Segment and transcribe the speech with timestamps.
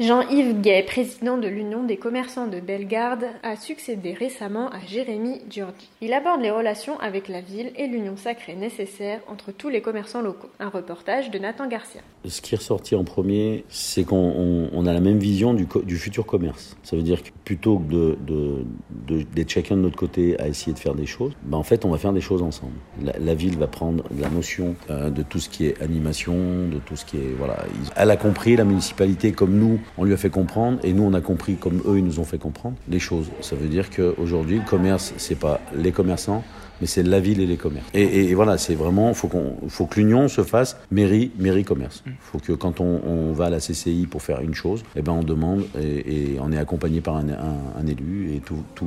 [0.00, 5.90] Jean-Yves Gay, président de l'Union des commerçants de Bellegarde, a succédé récemment à Jérémy Giorgi.
[6.00, 10.22] Il aborde les relations avec la ville et l'union sacrée nécessaire entre tous les commerçants
[10.22, 10.48] locaux.
[10.58, 12.00] Un reportage de Nathan Garcia.
[12.24, 16.78] Ce qui est ressorti en premier, c'est qu'on a la même vision du, futur commerce.
[16.82, 18.16] Ça veut dire que plutôt que
[19.34, 21.90] d'être chacun de notre côté à essayer de faire des choses, ben en fait, on
[21.90, 22.72] va faire des choses ensemble.
[23.02, 26.32] La, la ville va prendre la notion euh, de tout ce qui est animation,
[26.72, 27.58] de tout ce qui est voilà.
[27.96, 31.14] Elle a compris la municipalité comme nous on lui a fait comprendre, et nous on
[31.14, 33.30] a compris comme eux ils nous ont fait comprendre les choses.
[33.40, 36.42] Ça veut dire qu'aujourd'hui le commerce c'est pas les commerçants,
[36.80, 37.86] mais c'est la ville et les commerces.
[37.94, 42.02] Et, voilà, c'est vraiment, faut qu'on, faut que l'union se fasse mairie, mairie commerce.
[42.06, 42.16] Il mm.
[42.20, 45.22] faut que quand on, va à la CCI pour faire une chose, eh ben on
[45.22, 48.86] demande et, on est accompagné par un, élu et tout, tout,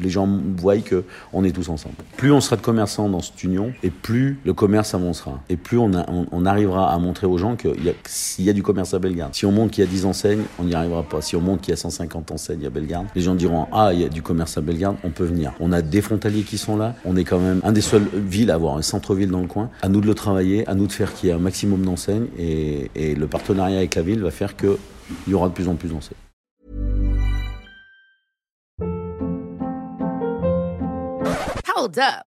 [0.00, 1.94] les gens voient que on est tous ensemble.
[2.16, 5.78] Plus on sera de commerçants dans cette union, et plus le commerce avancera, et plus
[5.78, 5.90] on,
[6.32, 8.98] on, arrivera à montrer aux gens qu'il y a, s'il y a du commerce à
[8.98, 9.34] Bellegarde.
[9.34, 11.20] Si on montre qu'il y a 10 enseignes, on n'y arrivera pas.
[11.20, 14.00] Si on montre qu'il y a 150 enseignes à Bellegarde, les gens diront ah il
[14.00, 15.52] y a du commerce à Bellegarde, on peut venir.
[15.60, 18.52] On a des frontaliers qui sont là on est quand même un des seuls villes
[18.52, 19.68] à avoir un centre-ville dans le coin.
[19.82, 22.28] À nous de le travailler, à nous de faire qu'il y ait un maximum d'enseignes
[22.38, 24.76] et, le partenariat avec la ville va faire qu'il
[25.26, 26.16] y aura de plus en plus d'enseignes.